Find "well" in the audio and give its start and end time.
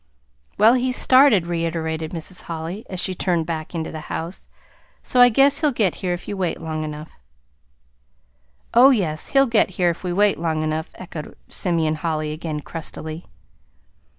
0.57-0.73